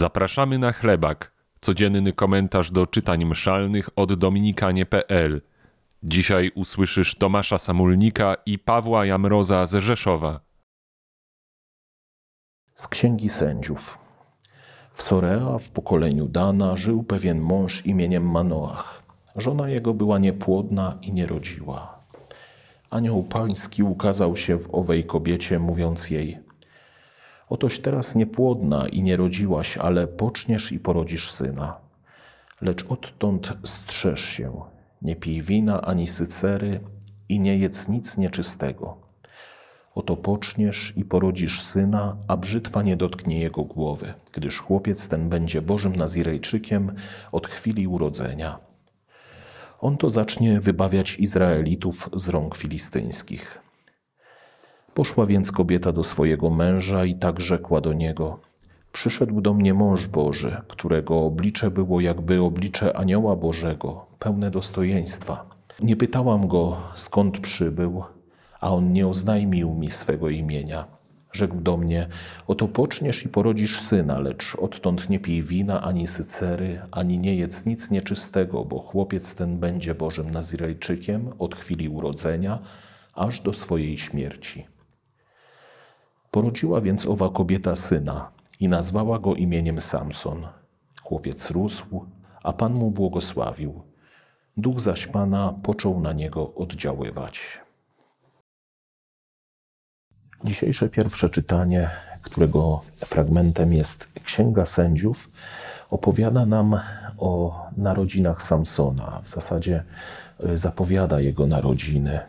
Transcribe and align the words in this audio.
Zapraszamy 0.00 0.58
na 0.58 0.72
chlebak, 0.72 1.32
codzienny 1.60 2.12
komentarz 2.12 2.70
do 2.70 2.86
czytań 2.86 3.24
mszalnych 3.24 3.88
od 3.96 4.14
dominikanie.pl. 4.14 5.42
Dzisiaj 6.02 6.50
usłyszysz 6.54 7.14
Tomasza 7.14 7.58
Samulnika 7.58 8.36
i 8.46 8.58
Pawła 8.58 9.06
Jamroza 9.06 9.66
z 9.66 9.74
Rzeszowa. 9.74 10.40
Z 12.74 12.88
Księgi 12.88 13.28
Sędziów. 13.28 13.98
W 14.92 15.02
Sorea 15.02 15.58
w 15.58 15.68
pokoleniu 15.68 16.28
Dana 16.28 16.76
żył 16.76 17.02
pewien 17.02 17.40
mąż 17.40 17.86
imieniem 17.86 18.30
Manoach. 18.30 19.02
Żona 19.36 19.68
jego 19.68 19.94
była 19.94 20.18
niepłodna 20.18 20.98
i 21.02 21.12
nie 21.12 21.26
rodziła. 21.26 22.04
Anioł 22.90 23.22
pański 23.22 23.82
ukazał 23.82 24.36
się 24.36 24.58
w 24.58 24.74
owej 24.74 25.04
kobiecie, 25.04 25.58
mówiąc 25.58 26.10
jej– 26.10 26.38
Otoś 27.50 27.78
teraz 27.78 28.14
niepłodna 28.14 28.88
i 28.88 29.02
nie 29.02 29.16
rodziłaś, 29.16 29.76
ale 29.76 30.06
poczniesz 30.06 30.72
i 30.72 30.78
porodzisz 30.78 31.30
syna. 31.30 31.76
Lecz 32.60 32.84
odtąd 32.88 33.58
strzeż 33.64 34.24
się, 34.24 34.52
nie 35.02 35.16
pij 35.16 35.42
wina 35.42 35.82
ani 35.82 36.08
sycery 36.08 36.80
i 37.28 37.40
nie 37.40 37.56
jedz 37.56 37.88
nic 37.88 38.16
nieczystego. 38.16 38.96
Oto 39.94 40.16
poczniesz 40.16 40.92
i 40.96 41.04
porodzisz 41.04 41.62
syna, 41.62 42.16
a 42.28 42.36
brzytwa 42.36 42.82
nie 42.82 42.96
dotknie 42.96 43.40
jego 43.40 43.64
głowy, 43.64 44.14
gdyż 44.32 44.58
chłopiec 44.58 45.08
ten 45.08 45.28
będzie 45.28 45.62
Bożym 45.62 45.96
Nazirejczykiem 45.96 46.92
od 47.32 47.46
chwili 47.46 47.86
urodzenia. 47.86 48.58
On 49.80 49.96
to 49.96 50.10
zacznie 50.10 50.60
wybawiać 50.60 51.16
Izraelitów 51.18 52.10
z 52.14 52.28
rąk 52.28 52.56
filistyńskich. 52.56 53.69
Poszła 54.94 55.26
więc 55.26 55.52
kobieta 55.52 55.92
do 55.92 56.02
swojego 56.02 56.50
męża 56.50 57.04
i 57.04 57.14
tak 57.14 57.40
rzekła 57.40 57.80
do 57.80 57.92
niego: 57.92 58.40
Przyszedł 58.92 59.40
do 59.40 59.54
mnie 59.54 59.74
mąż 59.74 60.06
Boży, 60.06 60.56
którego 60.68 61.18
oblicze 61.24 61.70
było 61.70 62.00
jakby 62.00 62.40
oblicze 62.40 62.96
anioła 62.96 63.36
Bożego, 63.36 64.06
pełne 64.18 64.50
dostojeństwa. 64.50 65.44
Nie 65.80 65.96
pytałam 65.96 66.48
go, 66.48 66.76
skąd 66.94 67.40
przybył, 67.40 68.04
a 68.60 68.74
on 68.74 68.92
nie 68.92 69.08
oznajmił 69.08 69.74
mi 69.74 69.90
swego 69.90 70.28
imienia. 70.28 70.84
Rzekł 71.32 71.56
do 71.56 71.76
mnie: 71.76 72.06
Oto 72.46 72.68
poczniesz 72.68 73.24
i 73.24 73.28
porodzisz 73.28 73.80
syna, 73.80 74.18
lecz 74.18 74.56
odtąd 74.60 75.10
nie 75.10 75.20
pij 75.20 75.42
wina 75.42 75.82
ani 75.82 76.06
sycery, 76.06 76.80
ani 76.90 77.18
nie 77.18 77.36
jedz 77.36 77.66
nic 77.66 77.90
nieczystego, 77.90 78.64
bo 78.64 78.78
chłopiec 78.78 79.34
ten 79.34 79.58
będzie 79.58 79.94
Bożym 79.94 80.30
Nazirejczykiem 80.30 81.30
od 81.38 81.54
chwili 81.54 81.88
urodzenia 81.88 82.58
aż 83.14 83.40
do 83.40 83.52
swojej 83.52 83.98
śmierci. 83.98 84.66
Porodziła 86.30 86.80
więc 86.80 87.06
owa 87.06 87.28
kobieta 87.28 87.76
syna 87.76 88.30
i 88.60 88.68
nazwała 88.68 89.18
go 89.18 89.34
imieniem 89.34 89.80
Samson. 89.80 90.46
Chłopiec 91.02 91.50
rósł, 91.50 92.06
a 92.42 92.52
Pan 92.52 92.74
mu 92.74 92.90
błogosławił. 92.90 93.82
Duch 94.56 94.80
zaś 94.80 95.06
Pana 95.06 95.54
począł 95.62 96.00
na 96.00 96.12
niego 96.12 96.54
oddziaływać. 96.54 97.60
Dzisiejsze 100.44 100.88
pierwsze 100.88 101.30
czytanie, 101.30 101.90
którego 102.22 102.80
fragmentem 102.96 103.72
jest 103.72 104.08
Księga 104.24 104.64
Sędziów, 104.64 105.30
opowiada 105.90 106.46
nam 106.46 106.80
o 107.18 107.60
narodzinach 107.76 108.42
Samsona. 108.42 109.20
W 109.24 109.28
zasadzie 109.28 109.84
e, 110.40 110.56
zapowiada 110.56 111.20
jego 111.20 111.46
narodziny. 111.46 112.20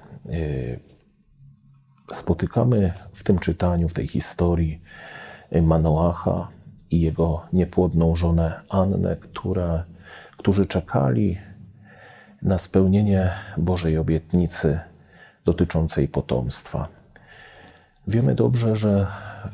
Spotykamy 2.11 2.93
w 3.13 3.23
tym 3.23 3.39
czytaniu, 3.39 3.89
w 3.89 3.93
tej 3.93 4.07
historii 4.07 4.81
Manoacha 5.61 6.47
i 6.91 7.01
jego 7.01 7.41
niepłodną 7.53 8.15
żonę 8.15 8.61
Annę, 8.69 9.15
które, 9.15 9.83
którzy 10.37 10.65
czekali 10.65 11.37
na 12.41 12.57
spełnienie 12.57 13.31
Bożej 13.57 13.97
obietnicy 13.97 14.79
dotyczącej 15.45 16.07
potomstwa. 16.07 16.87
Wiemy 18.07 18.35
dobrze, 18.35 18.75
że 18.75 19.07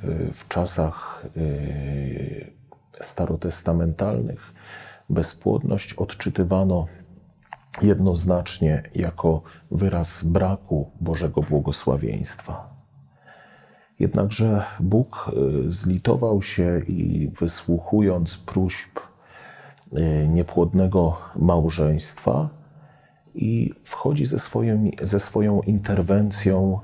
y, 0.03 0.33
w 0.33 0.47
czasach 0.47 1.25
y, 1.37 2.51
starotestamentalnych 3.01 4.53
bezpłodność 5.09 5.93
odczytywano 5.93 6.85
jednoznacznie 7.81 8.83
jako 8.95 9.41
wyraz 9.71 10.23
braku 10.23 10.91
Bożego 11.01 11.41
błogosławieństwa. 11.41 12.77
Jednakże 13.99 14.63
Bóg 14.79 15.31
y, 15.67 15.71
zlitował 15.71 16.41
się 16.41 16.81
i 16.87 17.29
wysłuchując 17.39 18.37
próśb 18.37 18.99
y, 18.99 20.27
niepłodnego 20.27 21.17
małżeństwa 21.35 22.49
i 23.35 23.73
wchodzi 23.83 24.25
ze, 24.25 24.39
swoim, 24.39 24.91
ze 25.01 25.19
swoją 25.19 25.61
interwencją, 25.61 26.79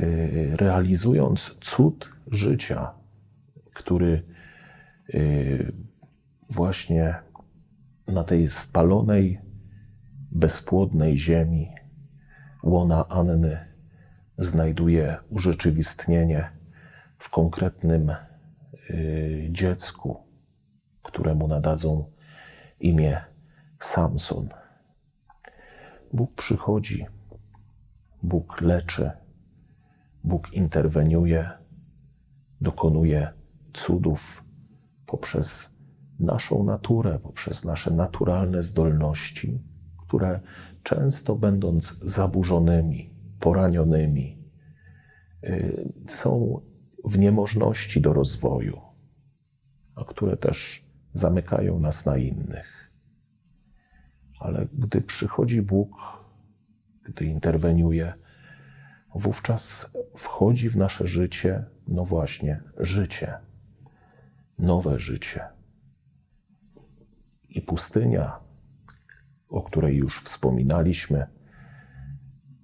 y, 0.00 0.50
realizując 0.56 1.56
cud 1.60 2.08
życia, 2.30 2.90
który 3.74 4.22
właśnie 6.50 7.14
na 8.08 8.24
tej 8.24 8.48
spalonej 8.48 9.43
bezpłodnej 10.34 11.18
ziemi, 11.18 11.72
łona 12.62 13.08
Anny 13.08 13.58
znajduje 14.38 15.16
urzeczywistnienie 15.30 16.50
w 17.18 17.30
konkretnym 17.30 18.12
y, 18.90 19.48
dziecku, 19.50 20.16
któremu 21.02 21.48
nadadzą 21.48 22.10
imię 22.80 23.20
Samson. 23.80 24.48
Bóg 26.12 26.34
przychodzi, 26.34 27.06
Bóg 28.22 28.60
leczy, 28.60 29.10
Bóg 30.24 30.52
interweniuje, 30.52 31.50
dokonuje 32.60 33.32
cudów 33.72 34.44
poprzez 35.06 35.74
naszą 36.18 36.64
naturę, 36.64 37.18
poprzez 37.18 37.64
nasze 37.64 37.90
naturalne 37.90 38.62
zdolności 38.62 39.73
które 40.14 40.40
często 40.82 41.36
będąc 41.36 41.98
zaburzonymi, 42.04 43.10
poranionymi, 43.40 44.38
y, 45.44 45.92
są 46.06 46.60
w 47.04 47.18
niemożności 47.18 48.00
do 48.00 48.12
rozwoju, 48.12 48.80
a 49.94 50.04
które 50.04 50.36
też 50.36 50.86
zamykają 51.12 51.78
nas 51.80 52.06
na 52.06 52.16
innych. 52.16 52.90
Ale 54.40 54.66
gdy 54.72 55.00
przychodzi 55.00 55.62
Bóg, 55.62 55.90
gdy 57.04 57.24
interweniuje, 57.24 58.14
wówczas 59.14 59.90
wchodzi 60.16 60.70
w 60.70 60.76
nasze 60.76 61.06
życie, 61.06 61.64
no 61.88 62.04
właśnie, 62.04 62.62
życie, 62.78 63.38
nowe 64.58 64.98
życie. 64.98 65.44
I 67.48 67.62
pustynia 67.62 68.43
o 69.54 69.62
której 69.62 69.96
już 69.96 70.20
wspominaliśmy, 70.20 71.26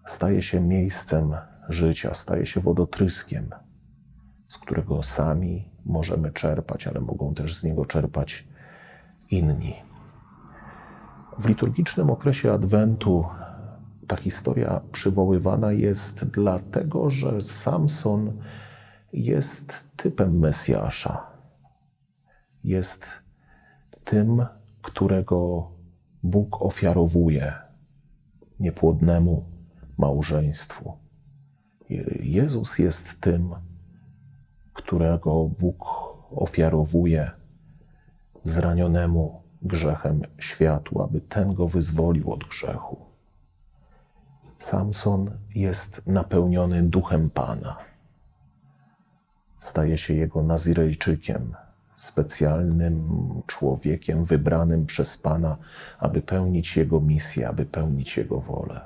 staje 0.06 0.42
się 0.42 0.60
miejscem 0.60 1.36
życia, 1.68 2.14
staje 2.14 2.46
się 2.46 2.60
wodotryskiem, 2.60 3.50
z 4.48 4.58
którego 4.58 5.02
sami 5.02 5.70
możemy 5.84 6.32
czerpać, 6.32 6.86
ale 6.86 7.00
mogą 7.00 7.34
też 7.34 7.56
z 7.56 7.64
niego 7.64 7.84
czerpać 7.84 8.48
inni. 9.30 9.74
W 11.38 11.48
liturgicznym 11.48 12.10
okresie 12.10 12.52
Adwentu 12.52 13.24
ta 14.06 14.16
historia 14.16 14.80
przywoływana 14.92 15.72
jest 15.72 16.24
dlatego, 16.24 17.10
że 17.10 17.40
Samson 17.40 18.42
jest 19.12 19.74
typem 19.96 20.38
Mesjasza. 20.38 21.26
Jest 22.64 23.10
tym, 24.04 24.47
którego 24.82 25.70
Bóg 26.22 26.62
ofiarowuje 26.62 27.52
niepłodnemu 28.60 29.44
małżeństwu. 29.98 30.92
Jezus 32.20 32.78
jest 32.78 33.20
tym, 33.20 33.54
którego 34.72 35.50
Bóg 35.58 35.84
ofiarowuje 36.30 37.30
zranionemu 38.42 39.42
grzechem 39.62 40.22
światu, 40.38 41.02
aby 41.02 41.20
ten 41.20 41.54
go 41.54 41.68
wyzwolił 41.68 42.32
od 42.32 42.44
grzechu. 42.44 42.96
Samson 44.58 45.30
jest 45.54 46.02
napełniony 46.06 46.82
duchem 46.82 47.30
Pana. 47.30 47.76
Staje 49.58 49.98
się 49.98 50.14
jego 50.14 50.42
Nazirejczykiem, 50.42 51.54
specjalnym 52.00 53.08
człowiekiem 53.47 54.24
wybranym 54.24 54.86
przez 54.86 55.18
Pana, 55.18 55.56
aby 55.98 56.22
pełnić 56.22 56.76
Jego 56.76 57.00
misję, 57.00 57.48
aby 57.48 57.66
pełnić 57.66 58.16
Jego 58.16 58.41
wolę. 58.41 58.80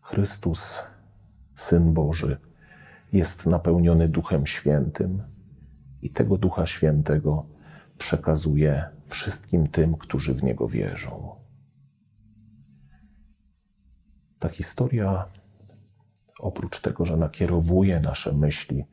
Chrystus, 0.00 0.82
Syn 1.54 1.92
Boży, 1.94 2.36
jest 3.12 3.46
napełniony 3.46 4.08
Duchem 4.08 4.46
Świętym 4.46 5.22
i 6.02 6.10
tego 6.10 6.38
Ducha 6.38 6.66
Świętego 6.66 7.46
przekazuje 7.98 8.84
wszystkim 9.06 9.68
tym, 9.68 9.96
którzy 9.96 10.34
w 10.34 10.42
Niego 10.42 10.68
wierzą. 10.68 11.34
Ta 14.38 14.48
historia, 14.48 15.24
oprócz 16.38 16.80
tego, 16.80 17.04
że 17.04 17.16
nakierowuje 17.16 18.00
nasze 18.00 18.32
myśli 18.32 18.84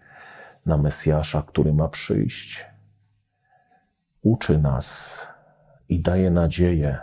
na 0.65 0.77
Mesjasza, 0.77 1.41
który 1.41 1.73
ma 1.73 1.87
przyjść, 1.87 2.74
uczy 4.25 4.59
nas 4.59 5.19
i 5.89 6.01
daje 6.01 6.31
nadzieję, 6.31 6.97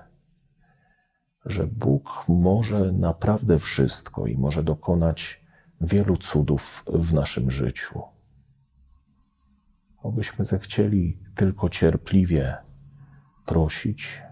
że 1.45 1.67
Bóg 1.67 2.25
może 2.29 2.93
naprawdę 2.93 3.59
wszystko 3.59 4.27
i 4.27 4.37
może 4.37 4.63
dokonać 4.63 5.45
wielu 5.81 6.17
cudów 6.17 6.85
w 6.87 7.15
naszym 7.15 7.51
życiu. 7.51 8.03
Obyśmy 9.99 10.45
zechcieli 10.45 11.23
tylko 11.35 11.69
cierpliwie 11.69 12.57
prosić 13.47 14.23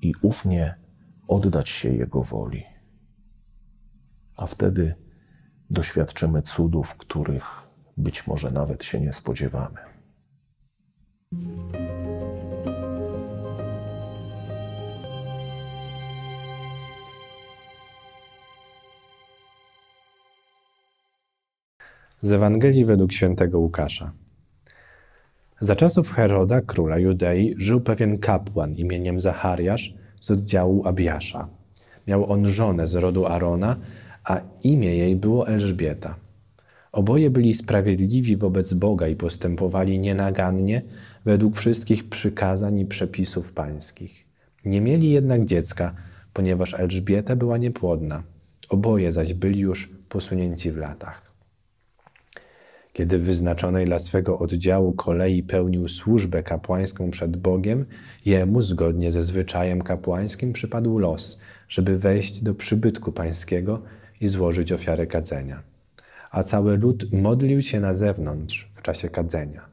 i 0.00 0.14
ufnie 0.22 0.78
oddać 1.28 1.68
się 1.68 1.90
Jego 1.90 2.22
woli. 2.22 2.64
A 4.36 4.46
wtedy 4.46 4.94
doświadczymy 5.70 6.42
cudów, 6.42 6.96
których 6.96 7.68
być 7.96 8.26
może 8.26 8.50
nawet 8.50 8.84
się 8.84 9.00
nie 9.00 9.12
spodziewamy. 9.12 9.93
Z 22.24 22.32
Ewangelii 22.32 22.84
według 22.84 23.12
świętego 23.12 23.58
Łukasza. 23.58 24.12
Za 25.60 25.76
czasów 25.76 26.12
Heroda, 26.12 26.60
króla 26.60 26.98
Judei, 26.98 27.54
żył 27.58 27.80
pewien 27.80 28.18
kapłan 28.18 28.72
imieniem 28.72 29.20
Zachariasz 29.20 29.94
z 30.20 30.30
oddziału 30.30 30.86
Abiasza. 30.86 31.48
Miał 32.06 32.32
on 32.32 32.48
żonę 32.48 32.88
z 32.88 32.94
rodu 32.94 33.26
Arona, 33.26 33.76
a 34.24 34.40
imię 34.62 34.96
jej 34.96 35.16
było 35.16 35.48
Elżbieta. 35.48 36.23
Oboje 36.94 37.30
byli 37.30 37.54
sprawiedliwi 37.54 38.36
wobec 38.36 38.74
Boga 38.74 39.08
i 39.08 39.16
postępowali 39.16 39.98
nienagannie 39.98 40.82
według 41.24 41.56
wszystkich 41.56 42.08
przykazań 42.08 42.78
i 42.78 42.86
przepisów 42.86 43.52
pańskich. 43.52 44.26
Nie 44.64 44.80
mieli 44.80 45.10
jednak 45.10 45.44
dziecka, 45.44 45.94
ponieważ 46.32 46.74
Elżbieta 46.74 47.36
była 47.36 47.58
niepłodna. 47.58 48.22
Oboje 48.68 49.12
zaś 49.12 49.34
byli 49.34 49.60
już 49.60 49.90
posunięci 50.08 50.72
w 50.72 50.76
latach. 50.76 51.32
Kiedy 52.92 53.18
wyznaczonej 53.18 53.84
dla 53.84 53.98
swego 53.98 54.38
oddziału 54.38 54.92
kolei 54.92 55.42
pełnił 55.42 55.88
służbę 55.88 56.42
kapłańską 56.42 57.10
przed 57.10 57.36
Bogiem, 57.36 57.84
jemu, 58.24 58.60
zgodnie 58.60 59.12
ze 59.12 59.22
zwyczajem 59.22 59.82
kapłańskim, 59.82 60.52
przypadł 60.52 60.98
los, 60.98 61.38
żeby 61.68 61.96
wejść 61.96 62.42
do 62.42 62.54
przybytku 62.54 63.12
pańskiego 63.12 63.82
i 64.20 64.28
złożyć 64.28 64.72
ofiarę 64.72 65.06
kadzenia. 65.06 65.73
A 66.34 66.42
cały 66.42 66.78
lud 66.78 67.12
modlił 67.12 67.62
się 67.62 67.80
na 67.80 67.94
zewnątrz 67.94 68.70
w 68.72 68.82
czasie 68.82 69.08
kadzenia. 69.08 69.64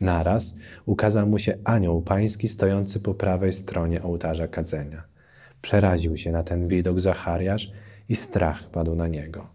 Naraz 0.00 0.54
ukazał 0.86 1.26
mu 1.26 1.38
się 1.38 1.58
anioł 1.64 2.02
pański 2.02 2.48
stojący 2.48 3.00
po 3.00 3.14
prawej 3.14 3.52
stronie 3.52 4.02
ołtarza 4.02 4.48
kadzenia. 4.48 5.02
Przeraził 5.62 6.16
się 6.16 6.32
na 6.32 6.42
ten 6.42 6.68
widok 6.68 7.00
Zachariasz 7.00 7.72
i 8.08 8.14
strach 8.16 8.70
padł 8.70 8.94
na 8.94 9.08
niego. 9.08 9.46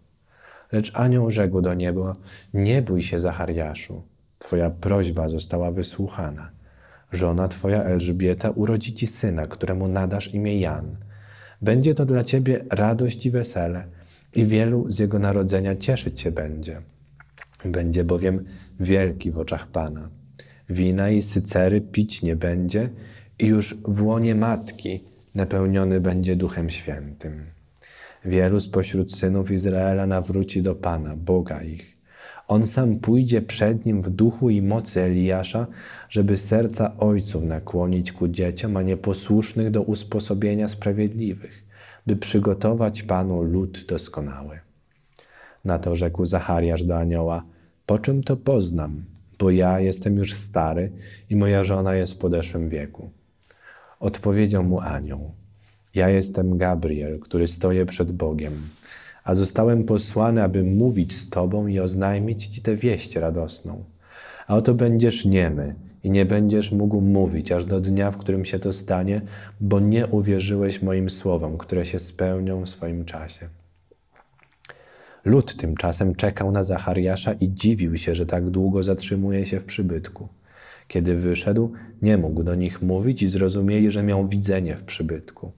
Lecz 0.72 0.92
anioł 0.94 1.30
rzekł 1.30 1.60
do 1.60 1.74
nieba, 1.74 2.16
nie 2.54 2.82
bój 2.82 3.02
się, 3.02 3.18
Zachariaszu, 3.20 4.02
twoja 4.38 4.70
prośba 4.70 5.28
została 5.28 5.70
wysłuchana. 5.70 6.50
Żona 7.12 7.48
twoja 7.48 7.82
Elżbieta 7.84 8.50
urodzi 8.50 8.94
ci 8.94 9.06
syna, 9.06 9.46
któremu 9.46 9.88
nadasz 9.88 10.34
imię 10.34 10.60
Jan. 10.60 10.96
Będzie 11.62 11.94
to 11.94 12.04
dla 12.04 12.24
ciebie 12.24 12.64
radość 12.70 13.26
i 13.26 13.30
wesele 13.30 13.99
i 14.34 14.44
wielu 14.44 14.90
z 14.90 14.98
jego 14.98 15.18
narodzenia 15.18 15.76
cieszyć 15.76 16.20
się 16.20 16.30
będzie. 16.30 16.82
Będzie 17.64 18.04
bowiem 18.04 18.44
wielki 18.80 19.30
w 19.30 19.38
oczach 19.38 19.66
Pana. 19.66 20.10
Wina 20.70 21.10
i 21.10 21.22
sycery 21.22 21.80
pić 21.80 22.22
nie 22.22 22.36
będzie 22.36 22.90
i 23.38 23.46
już 23.46 23.74
w 23.84 24.02
łonie 24.02 24.34
matki 24.34 25.04
napełniony 25.34 26.00
będzie 26.00 26.36
Duchem 26.36 26.70
Świętym. 26.70 27.46
Wielu 28.24 28.60
spośród 28.60 29.12
synów 29.12 29.50
Izraela 29.50 30.06
nawróci 30.06 30.62
do 30.62 30.74
Pana, 30.74 31.16
Boga 31.16 31.62
ich. 31.62 31.96
On 32.48 32.66
sam 32.66 32.98
pójdzie 32.98 33.42
przed 33.42 33.86
nim 33.86 34.02
w 34.02 34.10
duchu 34.10 34.50
i 34.50 34.62
mocy 34.62 35.00
Eliasza, 35.00 35.66
żeby 36.08 36.36
serca 36.36 36.96
ojców 36.98 37.44
nakłonić 37.44 38.12
ku 38.12 38.28
dzieciom, 38.28 38.76
a 38.76 38.82
nieposłusznych 38.82 39.70
do 39.70 39.82
usposobienia 39.82 40.68
sprawiedliwych, 40.68 41.64
by 42.06 42.16
przygotować 42.16 43.02
Panu 43.02 43.42
lud 43.42 43.84
doskonały. 43.88 44.58
Na 45.64 45.78
to 45.78 45.96
rzekł 45.96 46.24
Zachariasz 46.24 46.82
do 46.82 46.98
anioła, 46.98 47.44
po 47.86 47.98
czym 47.98 48.22
to 48.22 48.36
poznam, 48.36 49.04
bo 49.38 49.50
ja 49.50 49.80
jestem 49.80 50.16
już 50.16 50.34
stary 50.34 50.92
i 51.30 51.36
moja 51.36 51.64
żona 51.64 51.94
jest 51.94 52.14
w 52.14 52.18
podeszłym 52.18 52.68
wieku. 52.68 53.10
Odpowiedział 54.00 54.64
mu 54.64 54.80
anioł, 54.80 55.30
ja 55.94 56.08
jestem 56.08 56.58
Gabriel, 56.58 57.20
który 57.20 57.46
stoję 57.46 57.86
przed 57.86 58.12
Bogiem, 58.12 58.68
a 59.24 59.34
zostałem 59.34 59.84
posłany, 59.84 60.42
aby 60.42 60.62
mówić 60.62 61.12
z 61.12 61.30
Tobą 61.30 61.66
i 61.66 61.80
oznajmić 61.80 62.46
Ci 62.46 62.62
tę 62.62 62.74
wieść 62.74 63.16
radosną. 63.16 63.84
A 64.50 64.56
oto 64.56 64.74
będziesz 64.74 65.24
niemy 65.24 65.74
i 66.02 66.10
nie 66.10 66.26
będziesz 66.26 66.72
mógł 66.72 67.00
mówić 67.00 67.52
aż 67.52 67.64
do 67.64 67.80
dnia, 67.80 68.10
w 68.10 68.16
którym 68.16 68.44
się 68.44 68.58
to 68.58 68.72
stanie, 68.72 69.22
bo 69.60 69.80
nie 69.80 70.06
uwierzyłeś 70.06 70.82
moim 70.82 71.10
słowom, 71.10 71.58
które 71.58 71.84
się 71.84 71.98
spełnią 71.98 72.62
w 72.62 72.68
swoim 72.68 73.04
czasie. 73.04 73.48
Lud 75.24 75.56
tymczasem 75.56 76.14
czekał 76.14 76.52
na 76.52 76.62
Zachariasza 76.62 77.32
i 77.32 77.48
dziwił 77.54 77.96
się, 77.96 78.14
że 78.14 78.26
tak 78.26 78.50
długo 78.50 78.82
zatrzymuje 78.82 79.46
się 79.46 79.60
w 79.60 79.64
przybytku. 79.64 80.28
Kiedy 80.88 81.14
wyszedł, 81.16 81.72
nie 82.02 82.18
mógł 82.18 82.42
do 82.42 82.54
nich 82.54 82.82
mówić 82.82 83.22
i 83.22 83.28
zrozumieli, 83.28 83.90
że 83.90 84.02
miał 84.02 84.26
widzenie 84.26 84.76
w 84.76 84.82
przybytku. 84.82 85.52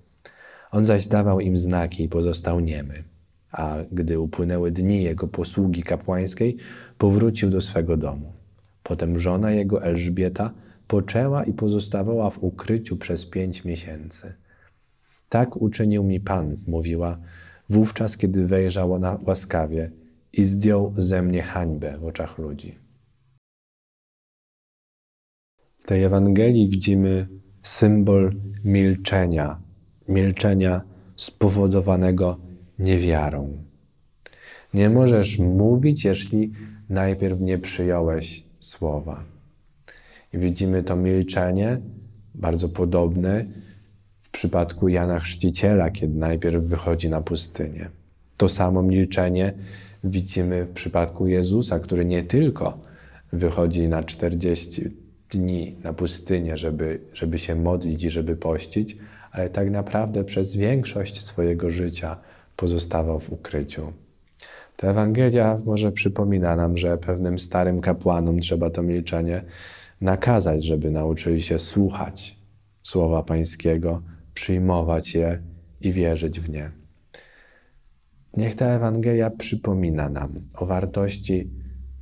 On 0.71 0.85
zaś 0.85 1.07
dawał 1.07 1.41
im 1.41 1.57
znaki 1.57 2.05
i 2.05 2.09
pozostał 2.09 2.61
niemy. 2.61 3.05
A 3.53 3.77
gdy 3.93 4.21
upłynęły 4.21 4.71
dni 4.71 5.03
jego 5.03 5.29
posługi 5.29 5.83
kapłańskiej, 5.83 6.57
powrócił 6.99 7.51
do 7.51 7.61
swego 7.61 7.97
domu. 7.97 8.42
Potem 8.83 9.19
żona 9.19 9.53
jego 9.53 9.83
Elżbieta 9.83 10.53
poczęła 10.87 11.45
i 11.45 11.53
pozostawała 11.53 12.31
w 12.31 12.45
ukryciu 12.45 12.97
przez 12.97 13.27
pięć 13.27 13.65
miesięcy. 13.65 14.35
Tak 15.29 15.57
uczynił 15.57 16.05
mi 16.05 16.21
Pan, 16.21 16.57
mówiła, 16.67 17.19
wówczas, 17.69 18.17
kiedy 18.17 18.47
wejrzał 18.47 18.99
na 18.99 19.19
łaskawie 19.27 19.91
i 20.33 20.45
zdjął 20.45 20.93
ze 20.97 21.23
mnie 21.23 21.43
hańbę 21.43 21.99
w 21.99 22.05
oczach 22.05 22.39
ludzi. 22.39 22.79
W 25.79 25.85
tej 25.85 26.05
Ewangelii 26.05 26.69
widzimy 26.69 27.29
symbol 27.63 28.35
milczenia 28.65 29.63
milczenia 30.09 30.83
spowodowanego 31.17 32.39
niewiarą. 32.79 33.65
Nie 34.75 34.91
możesz 34.91 35.39
mówić, 35.39 36.05
jeśli 36.05 36.53
najpierw 36.89 37.41
nie 37.41 37.59
przyjąłeś 37.59 38.45
słowa. 38.65 39.25
I 40.33 40.39
widzimy 40.39 40.83
to 40.83 40.97
milczenie, 40.97 41.81
bardzo 42.35 42.69
podobne 42.69 43.45
w 44.21 44.31
przypadku 44.31 44.89
Jana 44.89 45.21
Chrzciciela, 45.21 45.91
kiedy 45.91 46.19
najpierw 46.19 46.65
wychodzi 46.65 47.09
na 47.09 47.21
pustynię. 47.21 47.91
To 48.37 48.49
samo 48.49 48.83
milczenie 48.83 49.53
widzimy 50.05 50.65
w 50.65 50.73
przypadku 50.73 51.27
Jezusa, 51.27 51.79
który 51.79 52.05
nie 52.05 52.23
tylko 52.23 52.79
wychodzi 53.33 53.89
na 53.89 54.03
40 54.03 54.91
dni 55.31 55.77
na 55.85 55.93
pustynię, 55.93 56.57
żeby, 56.57 57.01
żeby 57.13 57.39
się 57.39 57.55
modlić 57.55 58.05
i 58.05 58.11
żeby 58.11 58.37
pościć, 58.37 58.97
ale 59.31 59.49
tak 59.49 59.71
naprawdę 59.71 60.25
przez 60.25 60.57
większość 60.57 61.25
swojego 61.25 61.71
życia 61.71 62.17
pozostawał 62.57 63.21
w 63.21 63.33
ukryciu. 63.33 63.93
Ta 64.83 64.89
Ewangelia 64.89 65.59
może 65.65 65.93
przypomina 65.93 66.57
nam, 66.57 66.77
że 66.77 66.99
pewnym 66.99 67.39
starym 67.39 67.81
kapłanom 67.81 68.41
trzeba 68.41 68.71
to 68.71 68.83
milczenie 68.83 69.43
nakazać, 70.01 70.65
żeby 70.65 70.91
nauczyli 70.91 71.43
się 71.43 71.59
słuchać 71.59 72.39
słowa 72.83 73.23
Pańskiego, 73.23 74.03
przyjmować 74.35 75.15
je 75.15 75.43
i 75.81 75.93
wierzyć 75.93 76.41
w 76.41 76.51
nie. 76.51 76.71
Niech 78.37 78.55
ta 78.55 78.67
Ewangelia 78.67 79.31
przypomina 79.31 80.09
nam 80.09 80.41
o 80.55 80.67
wartości 80.67 81.51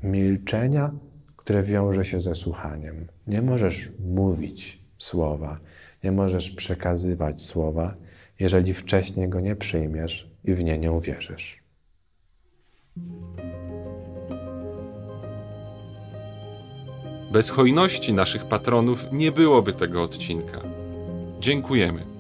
milczenia, 0.03 0.93
które 1.37 1.63
wiąże 1.63 2.05
się 2.05 2.21
ze 2.21 2.35
słuchaniem. 2.35 3.07
Nie 3.27 3.43
możesz 3.43 3.93
mówić 3.99 4.85
słowa, 4.99 5.57
nie 6.05 6.13
możesz 6.13 6.51
przekazywać 6.51 7.43
słowa, 7.43 7.95
jeżeli 8.39 8.75
wcześniej 8.75 9.29
go 9.29 9.41
nie 9.41 9.57
przyjmiesz 9.57 10.31
i 10.45 10.55
w 10.55 10.65
nie 10.65 10.79
nie 10.79 10.93
uwierzysz. 10.93 11.60
Bez 17.33 17.51
hojności 17.51 18.13
naszych 18.13 18.45
patronów 18.45 19.07
nie 19.13 19.33
byłoby 19.33 19.73
tego 19.73 20.03
odcinka. 20.03 20.61
Dziękujemy. 21.41 22.20